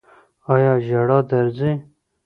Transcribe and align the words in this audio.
ایا 0.53 0.73
ژړا 0.87 1.19
درځي؟ 1.29 1.71